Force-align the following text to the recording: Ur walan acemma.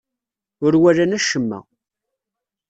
Ur 0.65 0.73
walan 0.81 1.15
acemma. 1.17 1.59